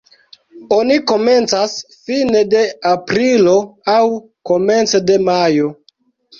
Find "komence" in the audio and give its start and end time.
4.55-5.07